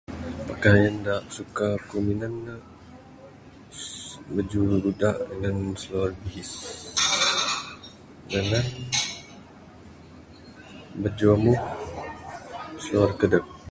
Pikayan 0.47 0.97
da 1.05 1.15
suka 1.35 1.65
aku 1.77 1.95
minan 2.07 2.33
ne 2.45 2.55
susss 3.77 4.21
Bajuh 4.33 4.67
buda 4.83 5.09
ngan 5.39 5.57
siluar 5.79 6.11
bihis 6.21 6.51
dangan 8.31 8.65
bajuh 11.01 11.31
ambuh, 11.35 11.61
siluar 12.83 13.11
kedek. 13.19 13.45